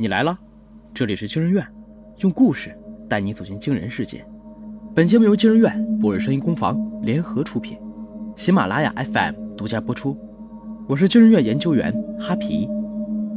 [0.00, 0.38] 你来了，
[0.94, 1.62] 这里是惊人院，
[2.20, 2.74] 用故事
[3.06, 4.26] 带你走进惊人世界。
[4.94, 7.78] 本节目由惊人院、博尔声音工坊联合出品，
[8.34, 10.16] 喜马拉雅 FM 独家播出。
[10.88, 12.66] 我是惊人院研究员哈皮，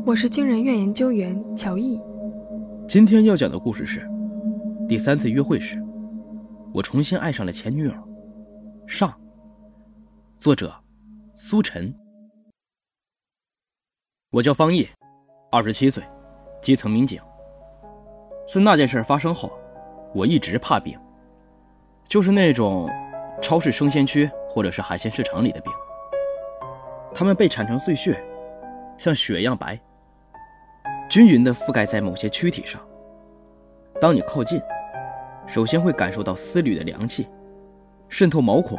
[0.06, 2.02] 我是惊人院研究员乔毅。
[2.88, 4.10] 今天要讲的故事是
[4.88, 5.84] 第三次约会时，
[6.74, 7.94] 我重新爱上了前女友。
[8.88, 9.14] 上，
[10.38, 10.74] 作者
[11.36, 11.94] 苏晨。
[14.32, 14.88] 我叫方毅，
[15.52, 16.02] 二十七岁。
[16.64, 17.22] 基层民警。
[18.48, 19.52] 自那件事发生后，
[20.14, 20.98] 我一直怕病，
[22.08, 22.90] 就是那种
[23.42, 25.72] 超市生鲜区或者是海鲜市场里的病。
[27.14, 28.24] 它们被铲成碎屑，
[28.98, 29.80] 像雪一样白，
[31.10, 32.82] 均匀地覆盖在某些躯体上。
[34.02, 34.60] 当你靠近，
[35.46, 37.28] 首先会感受到丝缕的凉气
[38.10, 38.78] 渗透毛孔，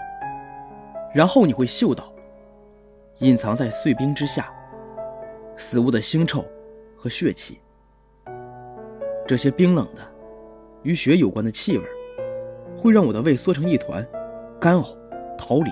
[1.14, 2.12] 然后你会嗅到
[3.18, 4.52] 隐藏在碎冰之下
[5.56, 6.44] 死物的腥臭
[6.96, 7.60] 和血气。
[9.26, 10.06] 这些冰冷的、
[10.82, 11.84] 与血有关的气味，
[12.76, 14.06] 会让我的胃缩成一团，
[14.60, 14.94] 干呕、
[15.38, 15.70] 逃离，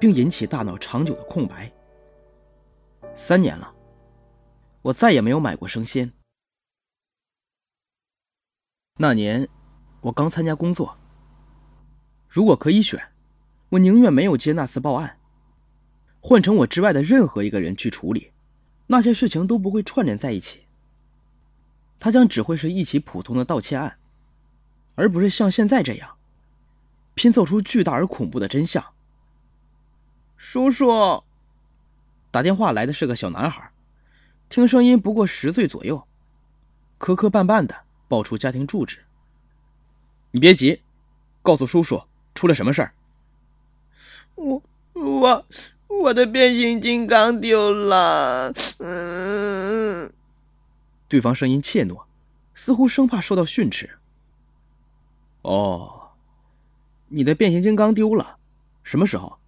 [0.00, 1.72] 并引起大脑长久的空白。
[3.14, 3.72] 三年了，
[4.82, 6.12] 我再也没有买过生鲜。
[8.98, 9.48] 那年，
[10.00, 10.98] 我刚参加工作。
[12.28, 13.00] 如果可以选，
[13.68, 15.18] 我宁愿没有接那次报案，
[16.20, 18.32] 换成我之外的任何一个人去处理，
[18.88, 20.65] 那些事情都不会串联在一起。
[21.98, 23.96] 他将只会是一起普通的盗窃案，
[24.94, 26.16] 而不是像现在这样
[27.14, 28.84] 拼凑出巨大而恐怖的真相。
[30.36, 31.24] 叔叔，
[32.30, 33.70] 打电话来的是个小男孩，
[34.48, 36.06] 听声音不过十岁左右，
[36.98, 37.74] 磕磕绊绊的
[38.06, 38.98] 报出家庭住址。
[40.30, 40.82] 你别急，
[41.40, 42.02] 告诉叔叔
[42.34, 42.92] 出了什么事儿。
[44.34, 45.46] 我我
[45.88, 50.12] 我的变形金刚丢了，嗯。
[51.08, 52.04] 对方声音怯懦，
[52.54, 53.98] 似乎生怕受到训斥。
[55.42, 56.10] 哦，
[57.08, 58.38] 你的变形金刚丢了，
[58.82, 59.38] 什么时候？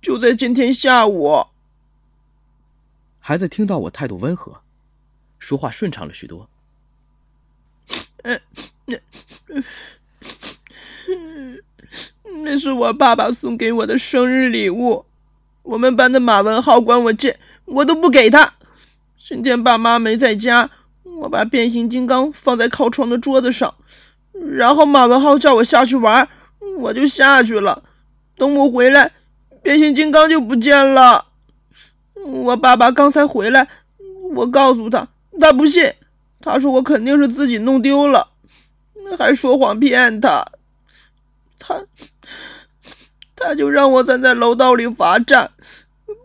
[0.00, 1.46] 就在今天下午。
[3.20, 4.62] 孩子听到我态度温和，
[5.38, 6.48] 说话顺畅了许多。
[12.44, 15.06] 那是我爸爸送给我的生日礼物，
[15.62, 18.54] 我们班的马文浩管我借，我都不给他。
[19.24, 20.68] 今天爸妈没在家，
[21.04, 23.72] 我把变形金刚放在靠窗的桌子上，
[24.32, 26.28] 然后马文浩叫我下去玩，
[26.78, 27.84] 我就下去了。
[28.36, 29.12] 等我回来，
[29.62, 31.26] 变形金刚就不见了。
[32.14, 33.68] 我爸爸刚才回来，
[34.34, 35.06] 我告诉他，
[35.40, 35.92] 他不信，
[36.40, 38.28] 他说我肯定是自己弄丢了，
[39.16, 40.44] 还说谎骗他。
[41.60, 41.80] 他
[43.36, 45.52] 他就让我站在楼道里罚站，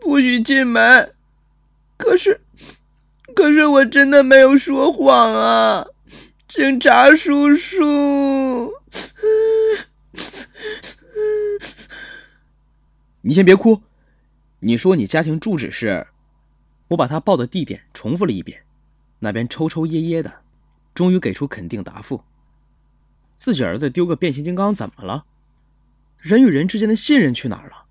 [0.02, 1.14] 不许进门。
[1.96, 2.42] 可是。
[3.38, 5.86] 可是我真的没有说谎啊，
[6.48, 8.74] 警察叔叔！
[13.22, 13.80] 你先别哭，
[14.58, 16.08] 你说你家庭住址是？
[16.88, 18.64] 我把他报的地点重复了一遍，
[19.20, 20.34] 那边抽抽噎噎的，
[20.96, 22.20] 终于给出肯定答复。
[23.36, 25.24] 自己儿子丢个变形金刚怎么了？
[26.18, 27.86] 人与人之间的信任去哪儿了？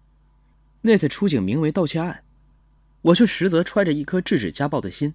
[0.81, 2.25] 那次出警名为盗窃案，
[3.01, 5.15] 我却实则揣着一颗制止家暴的心。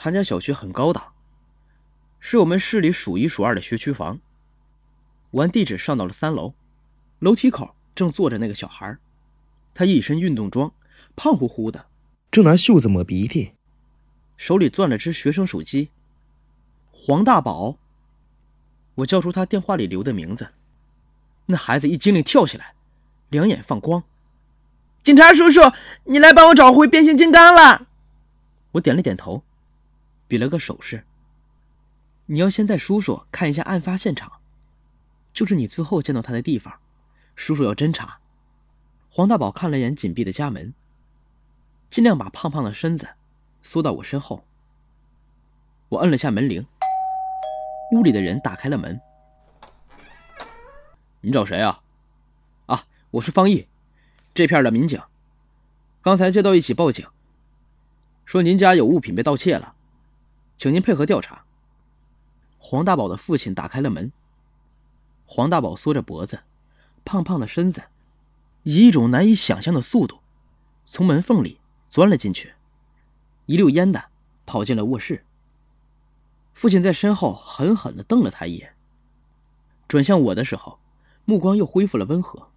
[0.00, 1.12] 他家小区很高档，
[2.20, 4.20] 是我们市里数一数二的学区房。
[5.32, 6.54] 我按地址上到了三楼，
[7.18, 8.96] 楼梯口正坐着那个小孩，
[9.74, 10.72] 他一身运动装，
[11.16, 11.86] 胖乎乎的，
[12.30, 13.54] 正拿袖子抹鼻涕，
[14.36, 15.90] 手里攥着只学生手机。
[16.92, 17.76] 黄大宝。
[18.94, 20.48] 我叫出他电话里留的名字，
[21.46, 22.74] 那孩子一激灵跳起来，
[23.30, 24.04] 两眼放光。
[25.02, 25.60] 警察叔叔，
[26.04, 27.88] 你来帮我找回变形金刚了。
[28.70, 29.42] 我点了点头。
[30.28, 31.04] 比了个手势。
[32.26, 34.30] 你要先带叔叔看一下案发现场，
[35.32, 36.78] 就是你最后见到他的地方。
[37.34, 38.18] 叔叔要侦查。
[39.10, 40.74] 黄大宝看了眼紧闭的家门，
[41.88, 43.08] 尽量把胖胖的身子
[43.62, 44.44] 缩到我身后。
[45.88, 46.66] 我摁了下门铃，
[47.92, 49.00] 屋里的人打开了门。
[51.22, 51.82] 你找谁啊？
[52.66, 53.66] 啊，我是方毅，
[54.34, 55.00] 这片的民警。
[56.02, 57.06] 刚才接到一起报警，
[58.26, 59.74] 说您家有物品被盗窃了。
[60.58, 61.44] 请您配合调查。
[62.58, 64.12] 黄大宝的父亲打开了门。
[65.24, 66.40] 黄大宝缩着脖子，
[67.04, 67.84] 胖胖的身子，
[68.64, 70.18] 以一种难以想象的速度，
[70.84, 72.54] 从门缝里钻了进去，
[73.46, 74.06] 一溜烟的
[74.44, 75.24] 跑进了卧室。
[76.54, 78.74] 父亲在身后狠狠的瞪了他一眼，
[79.86, 80.80] 转向我的时候，
[81.24, 82.48] 目光又恢复了温和。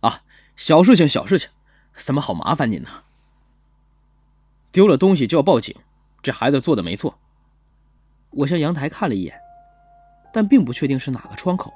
[0.00, 0.22] 啊，
[0.54, 1.48] 小事情，小事情，
[1.94, 3.04] 怎么好麻烦您呢？
[4.70, 5.74] 丢了东西就要报警，
[6.22, 7.14] 这孩子做的没错。
[8.30, 9.34] 我向阳台看了一眼，
[10.32, 11.72] 但并不确定是哪个窗口。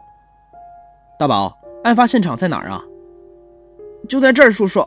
[1.19, 2.83] 大宝，案发现场在哪儿啊？
[4.09, 4.85] 就在这儿，叔叔。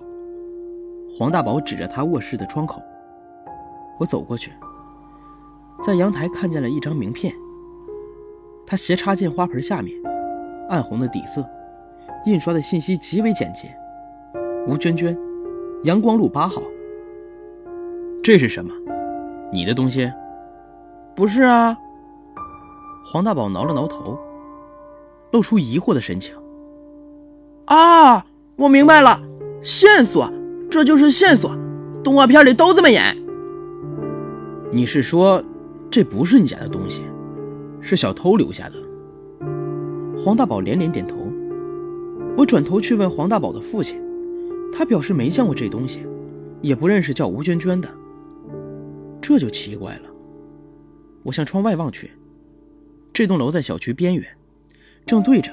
[1.18, 2.82] 黄大宝指着他卧室的窗口。
[3.98, 4.52] 我走过去，
[5.82, 7.34] 在阳台看见了一张名片。
[8.68, 9.96] 它斜插进花盆下面，
[10.70, 11.48] 暗红的底色，
[12.26, 13.74] 印刷的信息极为简洁。
[14.68, 15.18] 吴娟娟，
[15.86, 16.62] 阳光路八号。
[18.22, 18.74] 这是什么？
[19.52, 20.12] 你的东西？
[21.16, 21.78] 不是啊。
[23.06, 24.18] 黄大宝挠了挠头，
[25.32, 26.36] 露出疑惑的神情。
[27.66, 28.26] 啊，
[28.56, 29.22] 我明白了，
[29.62, 30.32] 线索，
[30.70, 31.56] 这就是线索。
[32.04, 33.16] 动画片里都这么演。
[34.72, 35.44] 你是说，
[35.90, 37.04] 这不是你家的东西，
[37.80, 38.76] 是小偷留下的？
[40.18, 41.16] 黄大宝连连点头。
[42.38, 44.02] 我转头去问黄大宝的父亲，
[44.74, 46.06] 他表示没见过这东西，
[46.62, 47.88] 也不认识叫吴娟娟的。
[49.28, 50.02] 这就奇怪了。
[51.24, 52.12] 我向窗外望去，
[53.12, 54.24] 这栋楼在小区边缘，
[55.04, 55.52] 正对着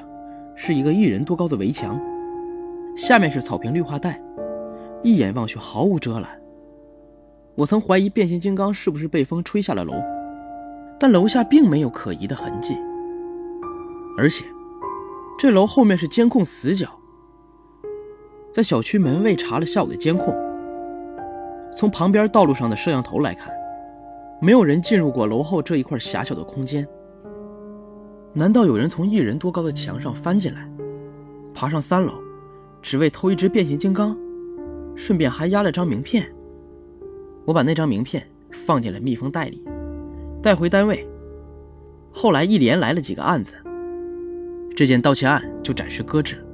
[0.54, 1.98] 是一个一人多高的围墙，
[2.94, 4.20] 下面是草坪绿化带，
[5.02, 6.38] 一眼望去毫无遮拦。
[7.54, 9.94] 我曾怀疑变形金刚是不是被风吹下了楼，
[11.00, 12.76] 但楼下并没有可疑的痕迹，
[14.18, 14.44] 而且
[15.38, 16.90] 这楼后面是监控死角。
[18.52, 20.36] 在小区门卫查了下午的监控，
[21.74, 23.50] 从旁边道路上的摄像头来看。
[24.42, 26.84] 没有人进入过楼后这一块狭小的空间。
[28.32, 30.68] 难道有人从一人多高的墙上翻进来，
[31.54, 32.14] 爬上三楼，
[32.82, 34.18] 只为偷一只变形金刚，
[34.96, 36.26] 顺便还压了张名片？
[37.44, 39.62] 我把那张名片放进了密封袋里，
[40.42, 41.06] 带回单位。
[42.10, 43.54] 后来一连来了几个案子，
[44.74, 46.44] 这件盗窃案就暂时搁置。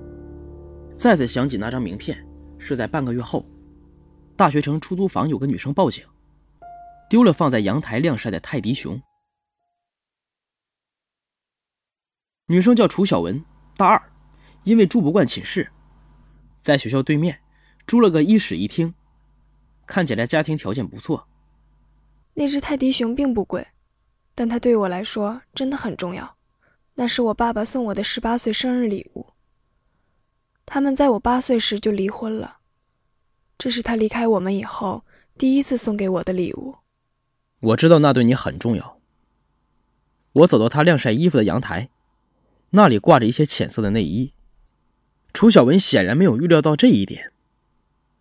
[0.94, 2.18] 再次想起那张名片，
[2.58, 3.46] 是在半个月后，
[4.36, 6.04] 大学城出租房有个女生报警。
[7.08, 9.00] 丢了放在阳台晾晒的泰迪熊。
[12.46, 13.44] 女生叫楚小文，
[13.76, 14.12] 大二，
[14.64, 15.70] 因为住不惯寝室，
[16.60, 17.40] 在学校对面
[17.86, 18.94] 租了个一室一厅，
[19.86, 21.28] 看起来家庭条件不错。
[22.34, 23.66] 那只泰迪熊并不贵，
[24.34, 26.36] 但它对我来说真的很重要。
[26.94, 29.34] 那是我爸爸送我的十八岁生日礼物。
[30.66, 32.58] 他们在我八岁时就离婚了，
[33.56, 35.04] 这是他离开我们以后
[35.36, 36.76] 第一次送给我的礼物。
[37.60, 38.98] 我知道那对你很重要。
[40.32, 41.90] 我走到他晾晒衣服的阳台，
[42.70, 44.32] 那里挂着一些浅色的内衣。
[45.32, 47.32] 楚小文显然没有预料到这一点，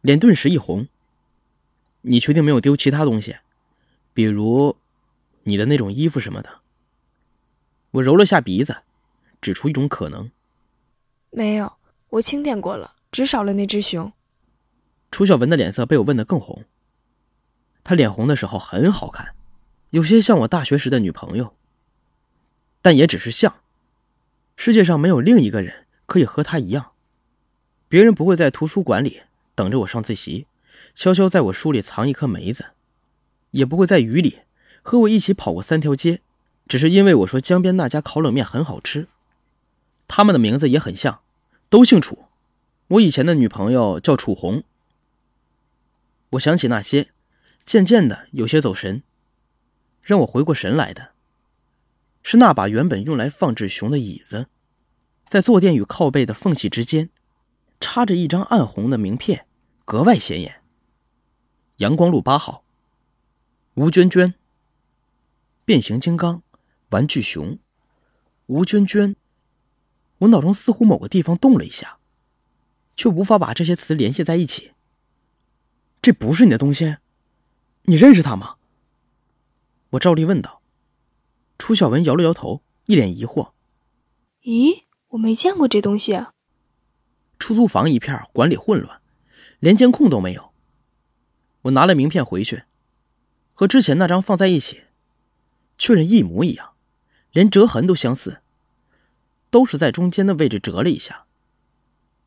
[0.02, 0.88] 脸顿时一红。
[2.02, 3.38] 你确定没有丢其他东西，
[4.14, 4.76] 比如
[5.44, 6.50] 你的那种衣服什么的？
[7.92, 8.78] 我揉了下鼻子，
[9.42, 10.32] 指出一种可能。
[11.30, 11.74] 没有，
[12.10, 14.12] 我清点过了，只少了那只熊。
[15.12, 16.64] 楚小文的脸色被我问得更红。
[17.88, 19.34] 他脸红的时候很好看，
[19.92, 21.56] 有些像我大学时的女朋友。
[22.82, 23.62] 但也只是像，
[24.58, 26.92] 世界上没有另一个人可以和他一样。
[27.88, 29.22] 别人不会在图书馆里
[29.56, 30.48] 等着我上自习，
[30.96, 32.66] 悄悄在我书里藏一颗梅子，
[33.52, 34.40] 也不会在雨里
[34.82, 36.20] 和我一起跑过三条街，
[36.68, 39.08] 只是因为我说江边那家烤冷面很好吃。
[40.10, 41.22] 他们的名字也很像，
[41.70, 42.26] 都姓楚。
[42.90, 44.66] 我以前的女朋友叫楚红。
[46.32, 47.12] 我想起那些。
[47.68, 49.04] 渐渐的有些走神，
[50.02, 51.12] 让我回过神来的，
[52.24, 54.48] 是那把原本用来放置熊的椅子，
[55.28, 57.10] 在坐垫与靠背的缝隙之间，
[57.82, 59.46] 插着一张暗红的名片，
[59.84, 60.62] 格外显眼。
[61.78, 62.64] 阳光路八号。
[63.74, 64.34] 吴娟娟。
[65.66, 66.42] 变形金刚，
[66.92, 67.60] 玩具熊，
[68.46, 69.18] 吴娟娟。
[70.20, 72.00] 我脑中似乎某个地方动了一下，
[72.96, 74.72] 却无法把这些词联系在一起。
[76.02, 76.96] 这不是你的东西。
[77.90, 78.58] 你认识他吗？
[79.92, 80.62] 我照例问道。
[81.58, 83.54] 楚小文摇了摇头，一脸疑惑。
[84.44, 86.34] 咦，我没见过这东西啊。
[87.40, 89.02] 出租房一片，管理混乱，
[89.60, 90.52] 连监控都没有。
[91.62, 92.64] 我拿了名片回去，
[93.54, 94.84] 和之前那张放在一起，
[95.78, 96.74] 确认一模一样，
[97.32, 98.42] 连折痕都相似，
[99.50, 101.26] 都是在中间的位置折了一下，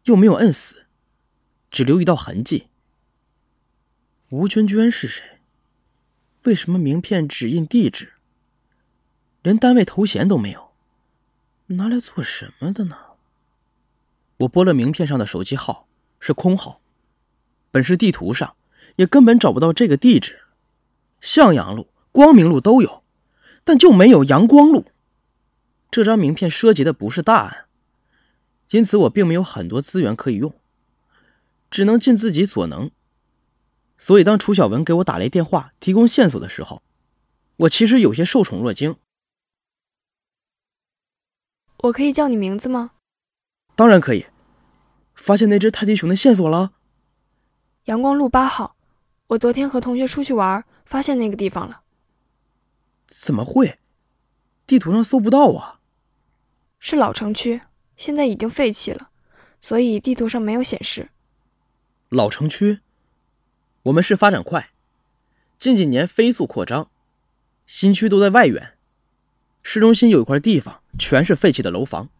[0.04, 0.86] 又没有摁死，
[1.70, 2.68] 只留一道痕迹。
[4.30, 5.39] 吴娟娟是谁？
[6.44, 8.14] 为什么名片只印地址，
[9.42, 10.70] 连单位头衔都没有？
[11.66, 12.96] 拿来做什么的呢？
[14.38, 15.86] 我拨了名片上的手机号，
[16.18, 16.80] 是空号。
[17.70, 18.56] 本市地图上
[18.96, 20.40] 也根本找不到这个地址，
[21.20, 23.02] 向阳路、光明路都有，
[23.62, 24.86] 但就没有阳光路。
[25.90, 27.66] 这张名片涉及的不是大案，
[28.70, 30.54] 因此我并没有很多资源可以用，
[31.70, 32.90] 只能尽自己所能，
[34.00, 36.82] 所以当楚小文给我打来电话提供线索的时候，
[37.56, 38.96] 我其实有些受宠若惊。
[41.82, 42.92] 我可以叫你名字吗？
[43.76, 44.24] 当然可以。
[45.14, 46.72] 发现那只泰迪熊的线索了。
[47.84, 48.74] 阳光路八号，
[49.26, 51.82] 我昨天和同学出去玩，发现那个地方了。
[53.06, 53.78] 怎么会？
[54.66, 55.80] 地图上搜不到啊。
[56.78, 57.60] 是老城区，
[57.98, 59.10] 现在已经废弃了，
[59.60, 61.10] 所以地图上没有显示。
[62.08, 62.80] 老城区，
[63.84, 64.72] 我们市发展快，
[65.58, 66.90] 近几年飞速扩张，
[67.66, 68.74] 新区都在外缘。
[69.62, 72.10] 市中心有一块地方，全是废弃的楼房，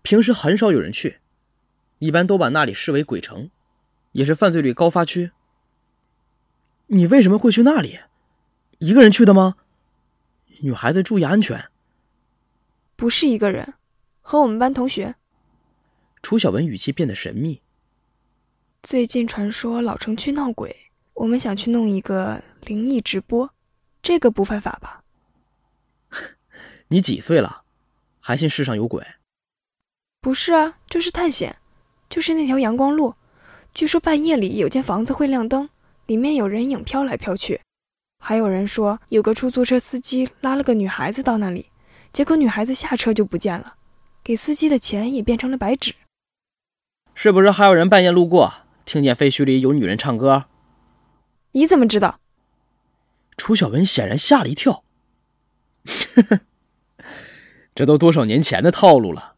[0.00, 1.18] 平时很少有人去。
[1.98, 3.50] 一般都把那里视为鬼城，
[4.12, 5.32] 也是犯罪率高发区。
[6.86, 8.00] 你为什么会去那里？
[8.78, 9.56] 一个人去的吗？
[10.62, 11.68] 女孩子注意安全。
[12.96, 13.74] 不是一个人，
[14.22, 15.14] 和我们班同学。
[16.22, 17.60] 楚小文语气变得神秘。
[18.82, 20.74] 最近传说老城区闹鬼，
[21.14, 23.50] 我们想去弄一个灵异直播，
[24.02, 25.02] 这个不犯法吧？
[26.88, 27.62] 你几岁了，
[28.20, 29.04] 还信世上有鬼？
[30.20, 31.56] 不是啊，就是探险。
[32.08, 33.14] 就是那条阳光路，
[33.72, 35.68] 据说半夜里有间房子会亮灯，
[36.06, 37.58] 里面有人影飘来飘去。
[38.18, 41.70] 还有人说有个出租车司机拉了个女孩子到那里，
[42.12, 43.76] 结果女孩子下车就不见了，
[44.22, 45.94] 给司机的钱也变成了白纸。
[47.14, 48.52] 是不是还有人半夜路过，
[48.84, 50.44] 听见废墟里有女人唱歌？
[51.52, 52.20] 你怎么知道？
[53.36, 54.84] 楚小文显然吓了一跳。
[57.74, 59.36] 这都多少年前的套路了。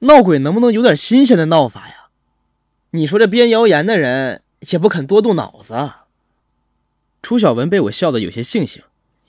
[0.00, 2.10] 闹鬼能不能有点新鲜的闹法呀？
[2.90, 5.90] 你说这编谣言的人也不肯多动脑子。
[7.20, 8.82] 楚小文被我笑得有些悻悻，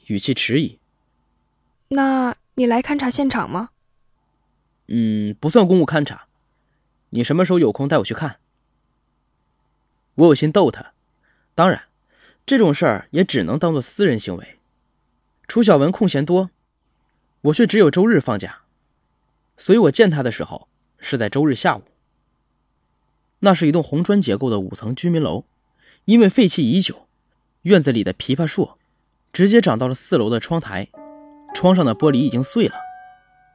[0.05, 0.79] 语气迟疑。
[1.89, 3.71] 那你来勘察现场吗？
[4.87, 6.27] 嗯，不算公务勘察。
[7.09, 8.39] 你什么时候有空带我去看？
[10.13, 10.93] 我有心逗他，
[11.55, 11.88] 当然，
[12.49, 14.57] 这种事儿也只能当做私人行为。
[15.47, 16.49] 楚小文空闲多，
[17.41, 18.61] 我却只有周日放假。
[19.55, 21.83] 所以我见他的时候是在周日下午。
[23.41, 25.45] 那是一栋红砖结构的五层居民楼，
[26.05, 27.07] 因为废弃已久，
[27.61, 28.71] 院子里的枇杷树
[29.31, 30.87] 直接长到了四楼的窗台，
[31.53, 32.73] 窗上的玻璃已经碎了。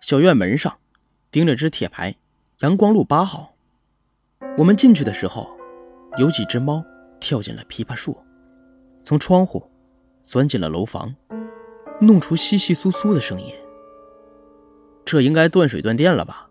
[0.01, 0.79] 小院门上
[1.33, 2.15] 钉着只铁牌
[2.63, 3.57] ：“阳光路八号。”
[4.57, 5.51] 我们进去的时候，
[6.17, 6.85] 有几只猫
[7.19, 8.17] 跳进了枇杷树，
[9.05, 9.63] 从窗户
[10.23, 11.15] 钻进了楼房，
[12.01, 13.53] 弄出窸窸窣窣的声音。
[15.05, 16.49] 这应该断水断电了吧，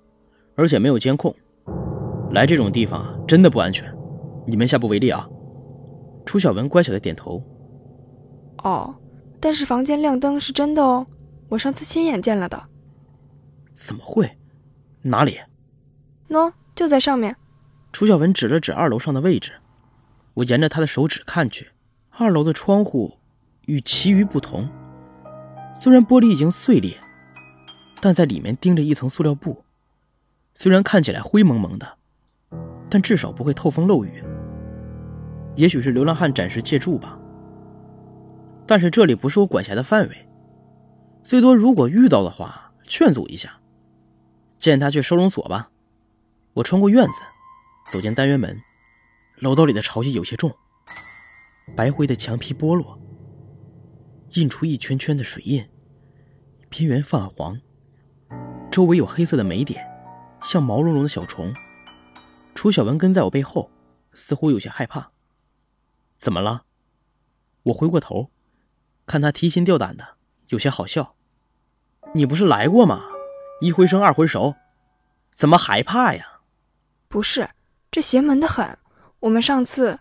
[0.55, 1.35] 而且没有监控。
[2.31, 3.91] 来这种地方啊，真的不安全，
[4.45, 5.27] 你们下不为例啊。
[6.25, 7.43] 楚小文乖巧的点头。
[8.63, 8.93] 哦，
[9.39, 11.05] 但是房间亮灯是真的哦，
[11.49, 12.63] 我上次亲眼见了的。
[13.73, 14.29] 怎么会？
[15.01, 15.39] 哪里？
[16.29, 17.35] 喏，就在上面。
[17.91, 19.51] 楚小文指了指二楼上的位置。
[20.35, 21.67] 我沿着他的手指看去，
[22.15, 23.17] 二楼的窗户
[23.65, 24.69] 与其余不同，
[25.75, 26.95] 虽然玻璃已经碎裂。
[27.99, 29.63] 但在里面钉着一层塑料布，
[30.53, 31.97] 虽然看起来灰蒙蒙的，
[32.87, 34.21] 但至少不会透风漏雨。
[35.55, 37.17] 也许是流浪汉暂时借住吧。
[38.67, 40.27] 但是这里不是我管辖的范围，
[41.23, 43.59] 最多如果遇到的话劝阻一下，
[44.59, 45.71] 见他去收容所吧。
[46.53, 47.21] 我穿过院子，
[47.89, 48.61] 走进单元门，
[49.39, 50.53] 楼道里的潮气有些重，
[51.75, 52.99] 白灰的墙皮剥落，
[54.33, 55.67] 印出一圈圈的水印，
[56.69, 57.59] 边缘泛黄。
[58.69, 59.83] 周围有黑色的霉点，
[60.41, 61.53] 像毛茸茸的小虫。
[62.53, 63.71] 楚小文跟在我背后，
[64.13, 65.11] 似乎有些害怕。
[66.19, 66.65] 怎么了？
[67.63, 68.29] 我回过头，
[69.05, 70.17] 看他提心吊胆的，
[70.49, 71.15] 有些好笑。
[72.13, 73.05] 你不是来过吗？
[73.61, 74.55] 一回生二回熟，
[75.31, 76.41] 怎么还怕呀？
[77.07, 77.49] 不是，
[77.89, 78.77] 这邪门的很。
[79.21, 79.99] 我们上次……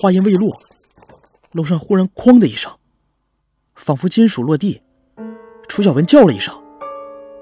[0.00, 0.60] 话音未落，
[1.56, 2.70] 楼上忽然“哐”的一声，
[3.74, 4.82] 仿佛金属落地。
[5.66, 6.54] 楚小文叫了一声。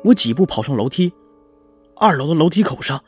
[0.04, 1.12] 我几步跑上楼梯，
[1.97, 3.02] 二楼的楼梯口上，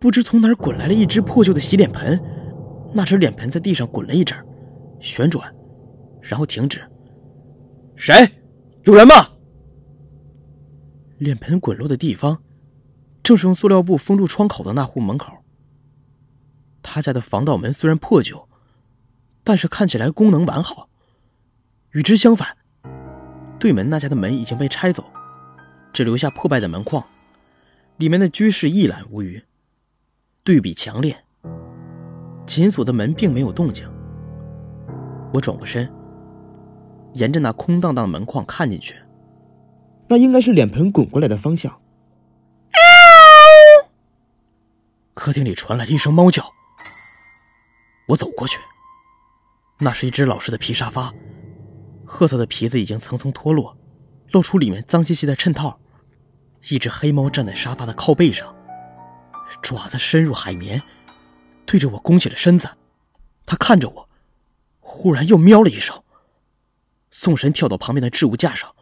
[0.00, 2.20] 不知从哪儿滚来了一只破旧的洗脸盆。
[2.92, 4.36] 那只脸盆在地上滚了一阵，
[4.98, 5.54] 旋转，
[6.20, 6.82] 然后停止。
[7.94, 8.12] 谁？
[8.82, 9.14] 有人吗？
[11.18, 12.42] 脸盆滚落的地方，
[13.22, 15.32] 正是用塑料布封住窗口的那户门口。
[16.82, 18.48] 他家的防盗门虽然破旧，
[19.42, 20.88] 但是看起来功能完好。
[21.92, 22.56] 与之相反，
[23.58, 25.04] 对门那家的门已经被拆走。
[25.92, 27.04] 只留下破败的门框，
[27.96, 29.44] 里面的居室一览无余。
[30.44, 31.24] 对比强烈，
[32.46, 33.90] 紧锁的门并没有动静。
[35.32, 35.92] 我转过身，
[37.14, 38.94] 沿着那空荡荡的门框看进去，
[40.06, 41.76] 那应该是脸盆滚过来的方向。
[45.12, 46.52] 客厅里传来了一声猫叫。
[48.06, 48.58] 我走过去，
[49.82, 51.12] 那是一只老式的皮沙发，
[52.04, 53.76] 褐色的皮子已经层层脱落，
[54.30, 55.80] 露出里面脏兮兮的衬套。
[56.68, 58.54] 一只黑猫站在沙发的靠背上，
[59.62, 60.82] 爪子深入海绵，
[61.64, 62.68] 对着我弓起了身子。
[63.46, 64.08] 它看着我，
[64.80, 66.02] 忽然又喵了一声。
[67.10, 68.74] 宋神跳到旁边的置物架上，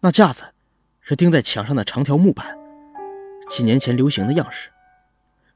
[0.00, 0.54] 那架子
[1.00, 2.56] 是钉在墙上的长条木板，
[3.48, 4.70] 几年前流行的样式，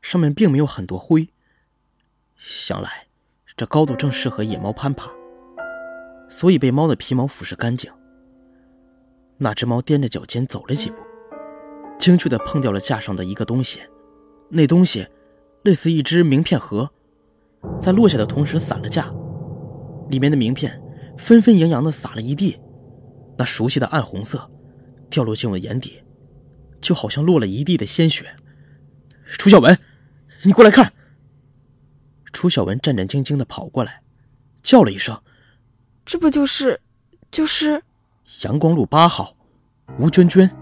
[0.02, 1.28] 上面并没有很多灰。
[2.37, 3.06] 想来，
[3.57, 5.11] 这高度正适合野猫攀爬，
[6.29, 7.91] 所以被猫的皮毛腐蚀干净。
[9.39, 10.97] 那只猫踮着脚尖走了几步，
[11.99, 13.81] 精确地碰掉了架上的一个东西，
[14.51, 15.07] 那东西
[15.63, 16.91] 类似一只名片盒，
[17.81, 19.11] 在落下的同时散了架，
[20.11, 20.79] 里面的名片
[21.17, 22.61] 纷纷扬扬地洒了一地，
[23.39, 24.51] 那熟悉的暗红色
[25.09, 26.03] 掉落进我眼底，
[26.83, 28.27] 就好像落了一地的鲜血。
[29.27, 29.79] 楚小文，
[30.43, 30.93] 你过来看。
[32.37, 34.02] 楚小文战战兢兢的跑过来，
[34.62, 35.19] 叫了一声
[36.05, 36.78] ：“这不就是，
[37.31, 37.83] 就是
[38.43, 39.35] 阳光路八号，
[39.99, 40.55] 吴娟娟。”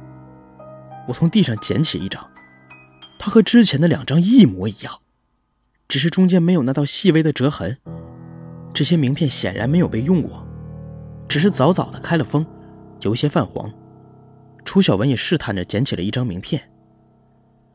[1.09, 2.25] 我从地上捡起一张，
[3.19, 5.01] 它和之前的两张一模一样，
[5.89, 7.77] 只是中间没有那道细微的折痕。
[8.73, 10.47] 这些名片显然没有被用过，
[11.29, 12.47] 只是早早的开了封，
[13.01, 13.69] 有些泛黄。
[14.65, 16.71] 楚小文也试探着捡起了一张名片，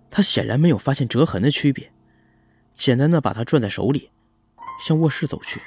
[0.09, 1.91] 他显然没有发现折痕的区别。
[2.79, 4.09] 简单的把它攥在手里，
[4.79, 5.59] 向卧室走去。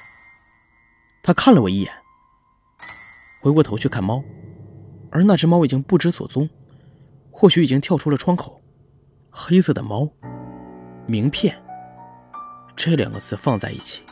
[1.22, 1.92] 他看了我一眼，
[3.42, 4.24] 回过头去看猫，
[5.10, 6.48] 而那只猫已经不知所踪，
[7.30, 8.62] 或许已经跳出了窗口。
[9.30, 10.10] 黑色的猫，
[11.06, 11.62] 名片，
[12.74, 14.02] 这两个字放在一起，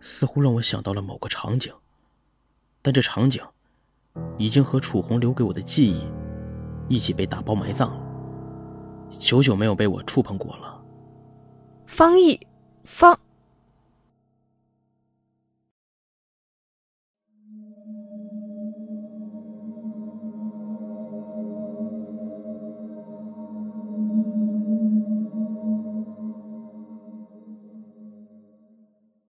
[0.00, 1.70] 似乎让我想到了某个场景，
[2.80, 3.44] 但这场景
[4.38, 6.06] 已经和楚红留给我的记忆
[6.88, 8.02] 一起被打包埋葬了，
[9.18, 10.81] 久久没有被我触碰过了。
[11.92, 12.40] 方毅，
[12.84, 13.20] 方，